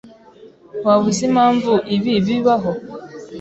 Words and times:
Waba 0.85 1.03
uzi 1.09 1.23
impamvu 1.29 1.71
ibi 1.95 2.13
bibaho? 2.25 2.71